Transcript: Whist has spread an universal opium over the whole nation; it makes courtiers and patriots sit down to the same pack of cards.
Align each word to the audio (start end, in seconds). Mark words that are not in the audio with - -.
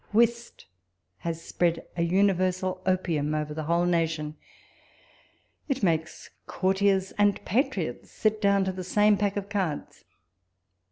Whist 0.13 0.65
has 1.19 1.43
spread 1.43 1.85
an 1.95 2.09
universal 2.09 2.81
opium 2.87 3.35
over 3.35 3.53
the 3.53 3.65
whole 3.65 3.85
nation; 3.85 4.35
it 5.67 5.83
makes 5.83 6.31
courtiers 6.47 7.11
and 7.19 7.45
patriots 7.45 8.09
sit 8.09 8.41
down 8.41 8.65
to 8.65 8.71
the 8.71 8.83
same 8.83 9.15
pack 9.15 9.37
of 9.37 9.47
cards. 9.47 10.03